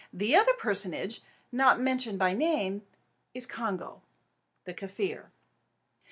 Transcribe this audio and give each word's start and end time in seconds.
The 0.11 0.35
other 0.35 0.53
personage 0.53 1.21
not 1.51 1.79
mentioned 1.79 2.17
by 2.17 2.33
name 2.33 2.81
is 3.35 3.45
Congo, 3.45 4.01
the 4.63 4.73
Kaffir. 4.73 5.29